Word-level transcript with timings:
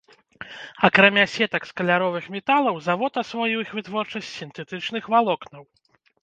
Акрамя 0.87 1.25
сетак 1.33 1.67
з 1.71 1.75
каляровых 1.81 2.25
металаў, 2.35 2.79
завод 2.87 3.13
асвоіў 3.23 3.59
іх 3.65 3.69
вытворчасць 3.77 4.29
з 4.31 4.33
сінтэтычных 4.41 5.03
валокнаў. 5.17 5.63